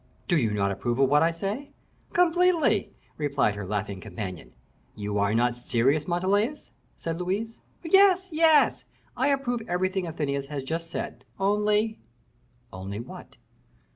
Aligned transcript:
"Do 0.27 0.35
you 0.35 0.49
not 0.49 0.71
approve 0.71 0.97
of 0.97 1.09
what 1.11 1.21
I 1.21 1.29
say?" 1.29 1.69
"Completely," 2.11 2.91
replied 3.17 3.53
her 3.53 3.67
laughing 3.67 4.01
companion. 4.01 4.51
"You 4.95 5.19
are 5.19 5.35
not 5.35 5.55
serious, 5.55 6.07
Montalais?" 6.07 6.55
said 6.97 7.19
Louise. 7.19 7.59
"Yes, 7.83 8.27
yes; 8.31 8.85
I 9.15 9.27
approve 9.27 9.61
everything 9.67 10.07
Athenais 10.07 10.47
has 10.47 10.63
just 10.63 10.89
said; 10.89 11.23
only" 11.39 11.99
"Only 12.73 12.99
_what? 12.99 13.35